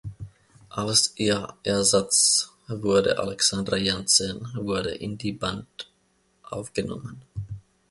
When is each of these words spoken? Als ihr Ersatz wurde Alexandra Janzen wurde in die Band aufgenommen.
Als 0.69 1.13
ihr 1.17 1.53
Ersatz 1.61 2.51
wurde 2.67 3.19
Alexandra 3.19 3.77
Janzen 3.77 4.47
wurde 4.55 4.89
in 4.95 5.19
die 5.19 5.31
Band 5.31 5.91
aufgenommen. 6.41 7.21